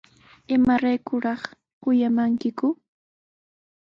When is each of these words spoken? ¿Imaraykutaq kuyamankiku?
¿Imaraykutaq 0.55 1.41
kuyamankiku? 1.81 2.67